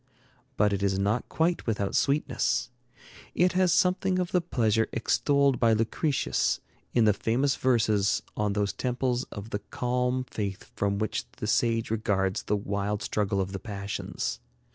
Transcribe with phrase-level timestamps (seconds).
[0.57, 2.71] But it is not quite without sweetness.
[3.35, 6.59] It has something of the pleasure extolled by Lucretius
[6.91, 11.91] in the famous verses on those temples of the calm faith from which the sage
[11.91, 14.39] regards the wild struggle of the passions.